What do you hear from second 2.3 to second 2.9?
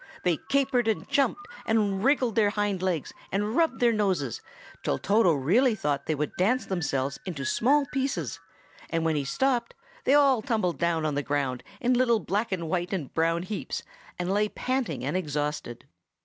their hind